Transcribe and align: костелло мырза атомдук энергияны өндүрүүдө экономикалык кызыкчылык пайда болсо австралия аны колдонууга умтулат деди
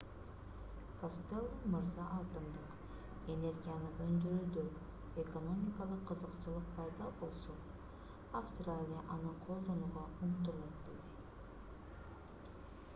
костелло 0.99 1.57
мырза 1.73 2.05
атомдук 2.19 3.27
энергияны 3.33 3.91
өндүрүүдө 4.05 4.63
экономикалык 5.25 6.01
кызыкчылык 6.13 6.73
пайда 6.79 7.11
болсо 7.21 7.59
австралия 8.41 9.05
аны 9.19 9.37
колдонууга 9.45 10.09
умтулат 10.29 10.83
деди 10.89 11.07